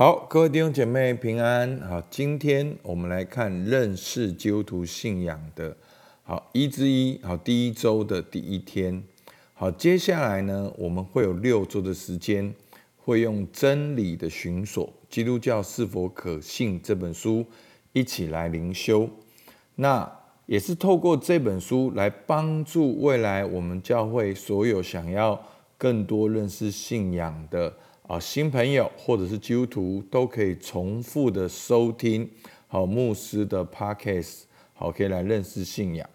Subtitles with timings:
[0.00, 1.78] 好，各位弟兄姐妹平安。
[1.82, 5.76] 好，今天我们来看认识基督徒信仰的，
[6.22, 7.20] 好一之一。
[7.22, 9.02] 好，第一周的第一天。
[9.52, 12.54] 好，接下来呢，我们会有六周的时间，
[12.96, 17.44] 会用真理的寻索，基督教是否可信这本书
[17.92, 19.06] 一起来灵修。
[19.74, 20.10] 那
[20.46, 25.38] 也是透过这本书来帮助未来我们教会所有想要
[25.76, 27.74] 更多认识信仰的。
[28.10, 32.28] 啊，新朋友或者是基督徒都可以重复的收听
[32.66, 34.40] 好牧师的 podcast，
[34.74, 36.10] 好可以来认识信仰。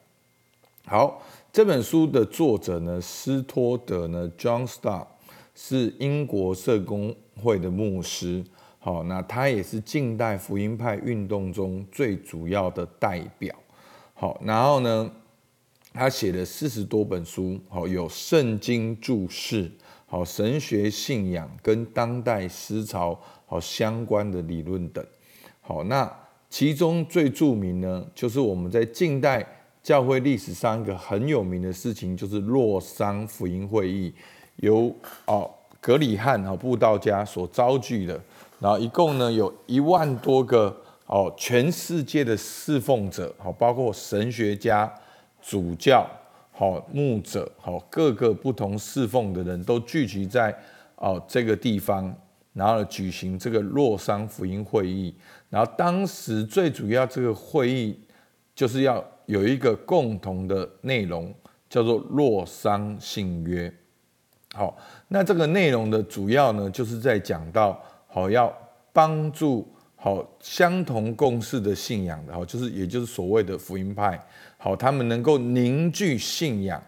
[0.85, 5.07] 好，这本书的作者呢，斯托德呢，John Star
[5.55, 8.43] 是英国社工会的牧师。
[8.79, 13.55] 好，那他也是近代福音派运动中最主要的代表。
[14.13, 15.09] 好，然后呢，
[15.93, 19.71] 他写了四十多本书，好有圣经注释。
[20.07, 25.03] 好，神学信仰跟当代思潮好相关的理论等。
[25.61, 26.09] 好，那
[26.47, 29.45] 其中最著名呢，就是我们在近代
[29.81, 34.13] 教会历史上一个很有名的事情，就是洛桑福音会议，
[34.57, 34.95] 由
[35.25, 35.49] 哦
[35.81, 38.21] 格里汉啊布道家所召集的，
[38.59, 40.75] 然后一共呢有一万多个
[41.07, 44.93] 哦全世界的侍奉者，好包括神学家、
[45.41, 46.07] 主教。
[46.57, 50.57] 好牧者，好各个不同侍奉的人都聚集在
[50.95, 52.15] 哦这个地方，
[52.53, 55.13] 然后举行这个洛桑福音会议。
[55.49, 57.99] 然后当时最主要这个会议
[58.55, 61.33] 就是要有一个共同的内容，
[61.69, 63.69] 叫做洛桑信约。
[64.53, 64.77] 好，
[65.09, 68.51] 那这个内容的主要呢，就是在讲到好要
[68.93, 69.67] 帮助
[70.05, 74.23] 好相同共事的信仰的，好就是也就是所谓的福音派。
[74.55, 76.79] 好，他们能够凝聚信仰，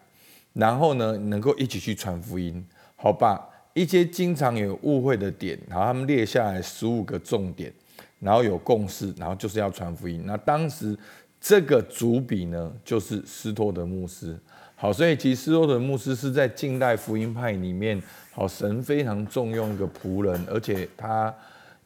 [0.54, 2.64] 然后呢，能够一起去传福音。
[2.96, 7.74] 好，把一些经常有误会的点，然后他们列下来十五个重点，
[8.20, 10.22] 然后有共识，然后就是要传福音。
[10.28, 10.96] 那当时
[11.42, 14.38] 这个主笔呢，就是斯托德牧师。
[14.76, 18.00] 好，所以其实斯托德牧师是在近代福音派里面，
[18.32, 21.34] 好神非常重用一个仆人，而且他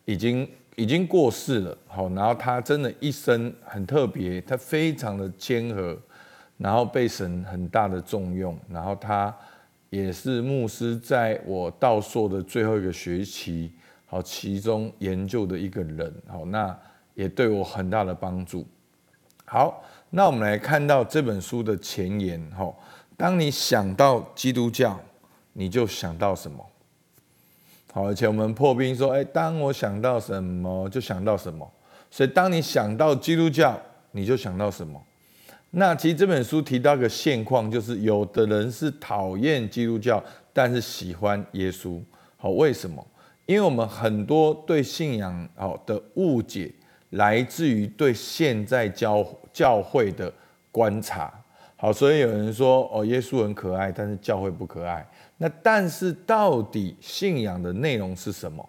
[0.03, 0.45] 已经。
[0.75, 5.97] 已经过世了，好，然后他真的一生很特别，他非常的谦和，
[6.57, 9.35] 然后被神很大的重用，然后他
[9.89, 13.71] 也是牧师在我道硕的最后一个学期，
[14.05, 16.75] 好，其中研究的一个人，好，那
[17.13, 18.65] 也对我很大的帮助。
[19.45, 22.73] 好，那我们来看到这本书的前言，哈，
[23.17, 24.97] 当你想到基督教，
[25.51, 26.65] 你就想到什么？
[27.93, 31.69] 好，而且我们破冰说，哎，当我想到什么，就想到什么。
[32.09, 33.77] 所以，当你想到基督教，
[34.11, 35.01] 你就想到什么。
[35.71, 42.01] 那其实这本书提到一个现况，就是有的人是讨厌基督教，但是喜欢耶稣。
[42.37, 43.05] 好，为什么？
[43.45, 46.71] 因为我们很多对信仰好的误解，
[47.09, 50.31] 来自于对现在教教会的
[50.71, 51.33] 观察。
[51.81, 55.03] 好，所以有人说，哦，耶稣很可爱，但是教会不可爱。
[55.37, 58.63] 那但是到底信仰的内容是什么？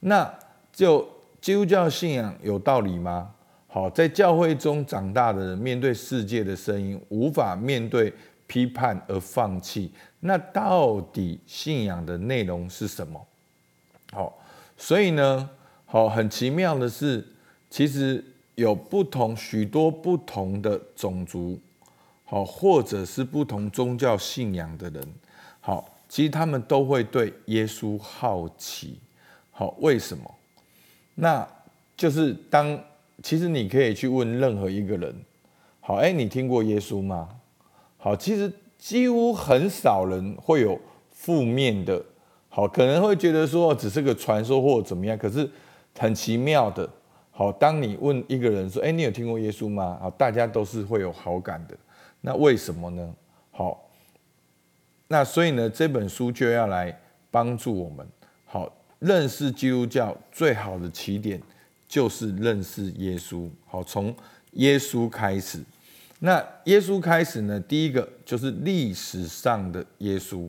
[0.00, 0.28] 那
[0.72, 1.08] 就
[1.40, 3.30] 基督教信仰有道理吗？
[3.68, 8.12] 好，在教会中长大的人，面对世界的声音，无法面对
[8.48, 9.92] 批判而放弃。
[10.18, 13.24] 那到底信仰的内容是什么？
[14.10, 14.36] 好，
[14.76, 15.48] 所以呢，
[15.86, 17.24] 好，很奇妙的是，
[17.70, 18.24] 其实
[18.56, 21.56] 有不同许多不同的种族，
[22.30, 25.04] 好，或者是不同宗教信仰的人，
[25.60, 25.96] 好。
[26.08, 28.98] 其实他们都会对耶稣好奇，
[29.52, 30.34] 好，为什么？
[31.14, 31.46] 那
[31.96, 32.76] 就是当
[33.22, 35.14] 其实你可以去问任何一个人，
[35.78, 37.28] 好，哎，你听过耶稣吗？
[37.96, 40.80] 好，其实几乎很少人会有
[41.12, 42.04] 负面的，
[42.48, 45.48] 好，可能会觉得说只是个传说或者怎么样，可是
[45.96, 46.90] 很奇妙的，
[47.30, 49.96] 好，当你问一个人说，哎，你有听过耶稣吗？
[50.00, 51.76] 好，大家都是会有好感的，
[52.20, 53.14] 那为什么呢？
[53.50, 53.86] 好。
[55.12, 56.96] 那所以呢，这本书就要来
[57.32, 58.06] 帮助我们，
[58.46, 61.42] 好认识基督教最好的起点
[61.88, 64.14] 就是认识耶稣，好从
[64.52, 65.58] 耶稣开始。
[66.20, 70.48] 那耶稣开始呢，第一个就是历史上的耶稣，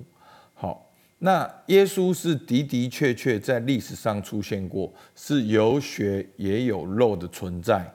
[0.53, 7.91] 好，那耶稣是的的确确在历史上出现过，是有血也有肉的存在，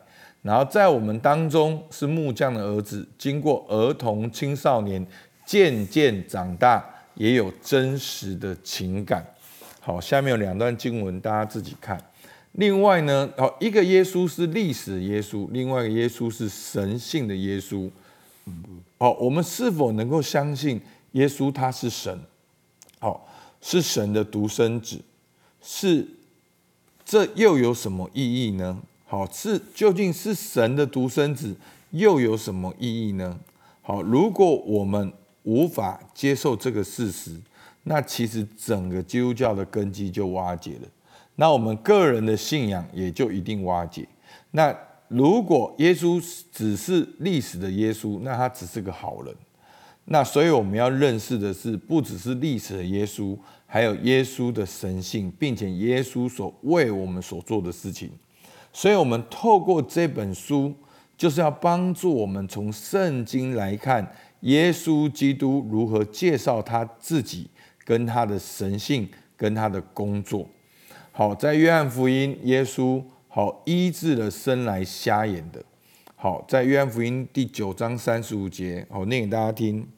[0.46, 5.04] 然后在我们当中是木匠的儿子，经过儿童青少年。
[5.46, 6.84] 渐渐长大，
[7.14, 9.24] 也有真实的情感。
[9.78, 11.96] 好，下面有两段经文，大家自己看。
[12.54, 17.88] 另外呢，好，一个耶稣是历史耶稣，另外一个耶稣是神性的耶稣。
[18.98, 20.80] 好，我们是否能够相信
[21.12, 22.20] 耶稣他是神？
[22.98, 23.28] 好，
[23.60, 25.00] 是神的独生子，
[25.62, 26.04] 是
[27.04, 28.82] 这又有什么意义呢？
[29.08, 31.54] 好，是究竟是神的独生子，
[31.92, 33.38] 又有什么意义呢？
[33.80, 35.12] 好，如果我们
[35.44, 37.40] 无法接受这个事实，
[37.84, 40.88] 那其实整个基督教的根基就瓦解了，
[41.36, 44.08] 那我们个人的信仰也就一定瓦解。
[44.50, 44.76] 那
[45.06, 46.20] 如果耶稣
[46.50, 49.32] 只是历史的耶稣，那他只是个好人。
[50.06, 58.10] 那所以我们要认识的是，不只是历史的耶稣，还有耶稣的神性，并且耶稣所为我们所做的事情。
[58.76, 60.74] 所以，我们透过这本书，
[61.16, 67.48] 就是要帮助我们从圣经来看耶稣基督如何介绍他自己。
[67.86, 70.44] 跟他的神性，跟他的工作，
[71.12, 75.64] 好，在约翰福音，耶稣好医治了生来瞎眼的，
[76.16, 79.88] 好，在约翰福音第九章三十五节，好念给大家听。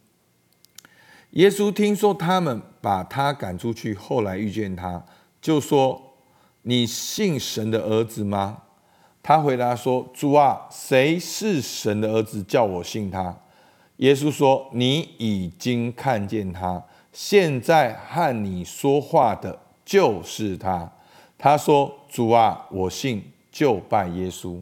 [1.30, 5.02] 耶稣听说他们把他赶出去，后来遇见他，
[5.40, 6.18] 就说
[6.60, 8.64] ：“你信神的儿子吗？”
[9.22, 13.36] 他回答说：“主啊，谁是神的儿子，叫我信他？”
[13.98, 16.82] 耶稣说：“你已经看见他。”
[17.12, 20.90] 现在和你说话的就是他。
[21.36, 24.60] 他说：“主啊，我信，就拜耶稣。”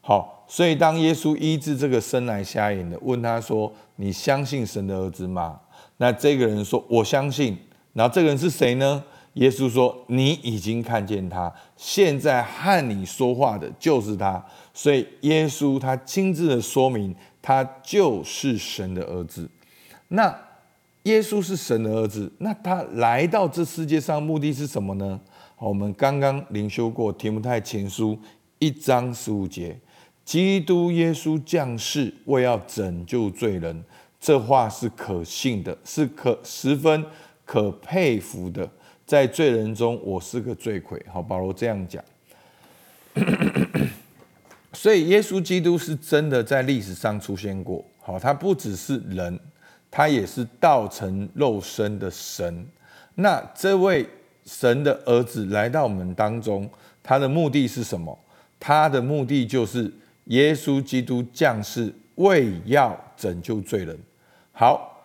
[0.00, 5.60] 好，所以当耶稣医治这个生来瞎眼的，问他说：“你相信神的儿子吗？”
[5.98, 7.56] 那这个人说：“我相信。”
[7.92, 9.04] 然后这个人是谁呢？
[9.34, 14.44] 耶稣说：“你已经看见他，现在和你说话的就是他。”
[14.74, 19.48] 所以耶稣他亲自的说明，他就是神的儿子。
[20.08, 20.34] 那。
[21.04, 25.18] 耶稣是神的儿子，那他来到这世界上目的是什么呢？
[25.56, 28.18] 我们刚刚灵修过提摩太前书
[28.58, 29.80] 一章十五节，
[30.26, 33.82] 基督耶稣降世为要拯救罪人，
[34.20, 37.02] 这话是可信的，是可十分
[37.46, 38.70] 可佩服的。
[39.10, 41.04] 在罪人中，我是个罪魁。
[41.12, 42.00] 好，保罗这样讲。
[44.72, 47.84] 所以，耶稣基督是真的在历史上出现过。
[48.00, 49.36] 好，他不只是人。
[49.90, 52.64] 他也是道成肉身的神，
[53.16, 54.08] 那这位
[54.46, 56.70] 神的儿子来到我们当中，
[57.02, 58.16] 他的目的是什么？
[58.60, 59.92] 他的目的就是
[60.26, 63.98] 耶稣基督降世，为要拯救罪人。
[64.52, 65.04] 好，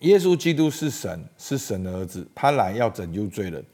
[0.00, 3.64] 耶稣基督是神，是神的儿子，他来要拯救罪人。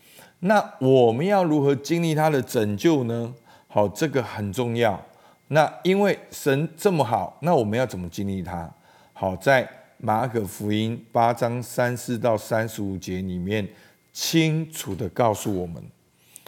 [0.40, 3.34] 那我们要如何经历他的拯救呢？
[3.66, 5.00] 好，这个很重要。
[5.48, 8.72] 那因为神这么好，那我们要怎么经历他？
[9.12, 9.68] 好，在
[9.98, 13.66] 马可福音八章三四到三十五节里面，
[14.12, 15.82] 清楚的告诉我们，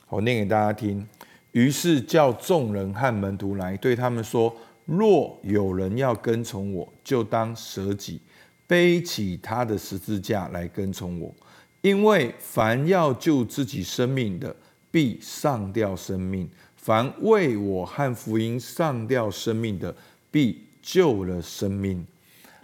[0.09, 1.07] 我念给大家听。
[1.53, 8.21] 于是叫众人和门徒来，对他们说：若有人要跟从我，就当舍己，
[8.67, 11.35] 背起他的十字架来跟从我。
[11.83, 14.55] 因为凡要救自己生命的，
[14.91, 16.47] 必上吊生命；
[16.77, 19.95] 凡为我和福音上吊生命的，
[20.31, 22.05] 必救了生命。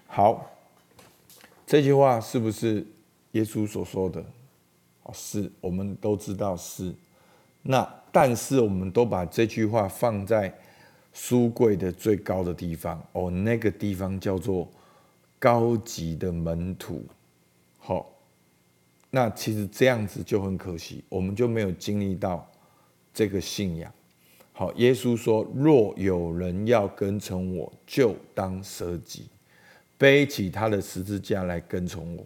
[0.06, 0.50] 好，
[1.66, 2.84] 这句话是不是
[3.32, 4.24] 耶稣所说的？
[5.12, 6.92] 是，我们都知道是。
[7.62, 10.52] 那但是我们都把这句话放在
[11.12, 14.68] 书柜的最高的地方，哦，那个地方叫做
[15.42, 17.04] 高级的门徒。
[17.76, 18.08] 好，
[19.10, 22.48] 那其实这样子就很可惜，我们就没有经历到
[23.12, 23.92] 这个信仰。
[24.52, 29.26] 好，耶稣说：若有人要跟从我，就当舍己。
[29.98, 32.24] 背起他的十字架来跟从我，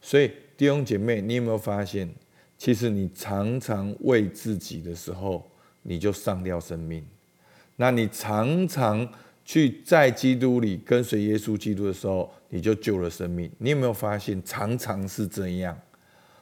[0.00, 2.08] 所以弟兄姐妹，你有没有发现，
[2.56, 5.46] 其实你常常为自己的时候，
[5.82, 7.02] 你就上吊生命；
[7.76, 9.06] 那你常常
[9.44, 13.50] 去在基督里跟随耶稣基督的时候，你就救了生命。
[13.58, 15.78] 你有没有发现，常常是这样？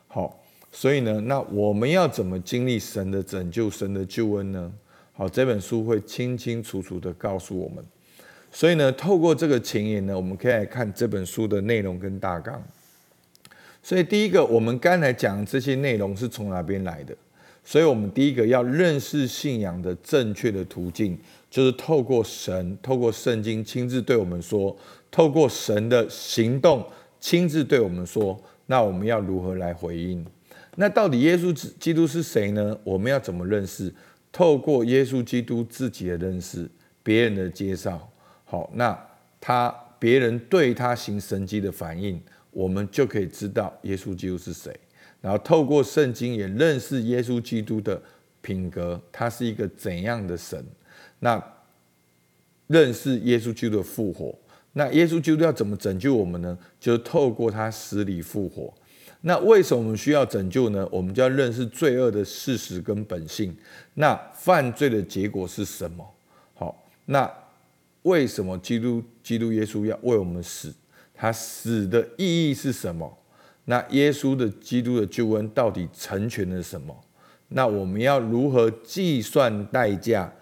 [0.07, 0.41] 好，
[0.71, 4.73] 所以呢，那我们要怎么经历神的拯救、神的救恩呢？
[5.13, 7.85] 好，这本书会清清楚楚的告诉我们。
[8.51, 12.63] 所以呢，透过这个前言呢，我们可以来看这本书的内容跟大纲。
[13.83, 17.17] 所以第一个，我们刚才讲这些内容是从哪边来的？
[17.65, 21.19] 所以我们第一个要认识信仰的正确的途径，
[21.53, 24.75] 就是透过神，透过圣经亲自对我们说，
[25.11, 26.83] 透过神的行动
[27.21, 30.25] 亲自对我们说，那我们要如何来回应？
[30.77, 32.75] 那到底耶稣基督是谁呢？
[32.83, 33.93] 我们要怎么认识？
[34.33, 36.67] 透过耶稣基督自己的认识，
[37.03, 38.11] 别人的介绍。
[38.47, 38.99] 好，那
[39.39, 39.69] 他
[39.99, 42.19] 别人对他行神迹的反应，
[42.51, 44.75] 我们就可以知道耶稣基督是谁。
[45.21, 48.01] 然后透过圣经也认识耶稣基督的
[48.41, 50.65] 品格，他是一个怎样的神。
[51.25, 51.41] 那
[52.67, 54.37] 认识耶稣基督的复活，
[54.73, 56.59] 那耶稣基督要怎么拯救我们呢？
[56.81, 58.75] 就是透过他死里复活。
[59.21, 60.89] 那为什么我们需要拯救呢？
[60.91, 63.57] 我们就要认识罪恶的事实跟本性。
[63.95, 66.05] 那犯罪的结果是什么？
[66.55, 67.31] 好，那
[68.03, 70.75] 为什么基督基督耶稣要为我们死？
[71.15, 73.17] 他死的意义是什么？
[73.67, 76.99] 那耶稣的基督的救恩到底成全了什么？
[77.49, 80.33] 那我们要如何计算代价，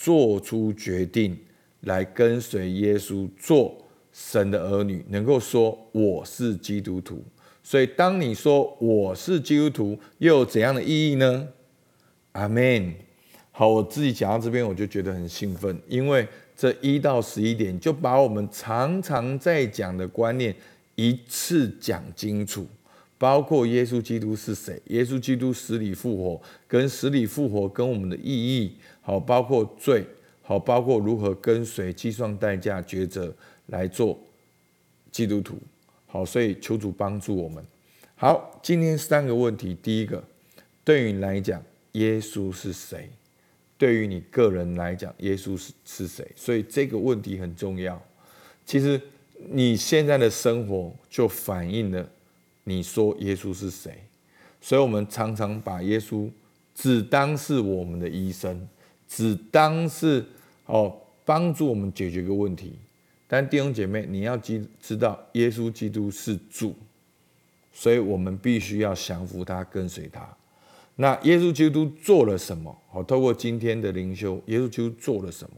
[0.00, 1.36] 做出决定
[1.80, 3.76] 来跟随耶稣，做
[4.12, 7.20] 神的儿女，能够说我是基督徒？
[7.64, 11.48] 所以，当你说我是基督徒，又有怎样的意义呢？
[12.32, 12.94] 阿门。
[13.50, 16.26] 好，我自己讲到这边，我就觉得很兴奋，因为
[16.56, 20.54] 这一到十一点就把我们常常在讲的观念
[20.94, 22.64] 一次讲清楚，
[23.18, 28.72] 包括耶稣基督是谁，耶稣基督死里复活，跟死里复活跟我们的意义，
[29.02, 30.06] 好，包括罪，
[30.40, 33.34] 好，包括如何跟随计算代价抉择
[33.66, 34.18] 来做
[35.10, 35.58] 基督徒。
[36.06, 37.62] 好，所以求主帮助我们。
[38.14, 39.76] 好，今天三个问题。
[39.82, 40.22] 第一个，
[40.84, 43.10] 对于你来讲，耶稣是谁？
[43.76, 46.26] 对于你个人来讲，耶稣是是谁？
[46.34, 48.00] 所以这个问题很重要。
[48.64, 49.00] 其实
[49.50, 52.08] 你现在的生活就反映了
[52.68, 54.04] 你说耶稣是谁。
[54.60, 56.28] 所以我们常常把耶稣
[56.74, 58.68] 只当是我们的医生，
[59.08, 60.24] 只当是
[60.66, 60.94] 哦
[61.24, 62.78] 帮助我们解决个问题。
[63.26, 66.74] 但弟兄姐妹，你要知知道，耶稣基督是主，
[67.72, 70.28] 所以我们必须要降服他，跟随他。
[70.96, 72.76] 那耶稣基督做了什么？
[72.90, 75.56] 好，透过今天的灵修，耶稣基督做了什么？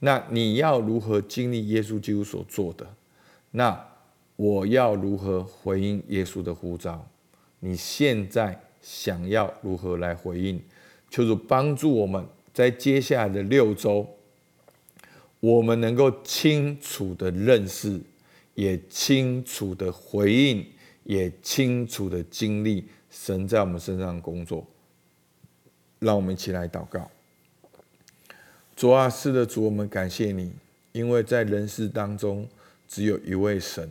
[0.00, 2.84] 那你要如何经历耶稣基督所做的？
[3.52, 3.86] 那
[4.36, 7.06] 我要如何回应耶稣的呼召？
[7.60, 10.60] 你现在想要如何来回应？
[11.10, 14.06] 求主帮助我们在接下来的六周。
[15.40, 18.00] 我们能够清楚的认识，
[18.54, 20.66] 也清楚的回应，
[21.04, 24.66] 也清楚的经历神在我们身上工作。
[25.98, 27.10] 让我们一起来祷告。
[28.74, 30.50] 主啊，是的主，我们感谢你，
[30.92, 32.48] 因为在人世当中
[32.88, 33.88] 只有一位神，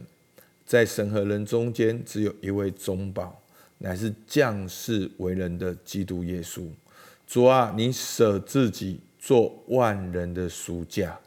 [0.65, 3.41] 在神和人中间只有一位中保，
[3.79, 6.67] 乃是降世为人的基督耶稣。
[7.27, 11.19] 主啊，你舍自己做万人的赎价。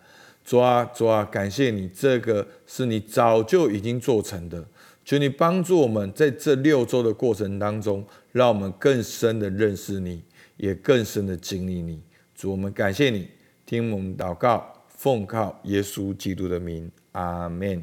[0.44, 4.64] 主啊，主啊，感谢你，这个是你早就已经做成的。
[5.04, 10.22] 求你帮助我们在这六周的过程当中，让我们更深的认识你，
[10.56, 12.00] 也更深的经历你。
[12.34, 13.28] 主，我们感谢你，
[13.64, 17.82] 听我们祷告，奉靠耶稣基督的名，阿门。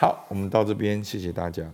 [0.00, 1.68] 好，我们到这边，谢谢大家。